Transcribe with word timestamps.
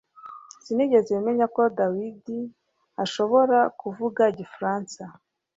Sinigeze 0.63 1.11
menya 1.25 1.45
ko 1.55 1.61
David 1.77 2.23
ashobora 3.03 3.57
kuvuga 3.79 4.21
Igifaransa 4.31 5.03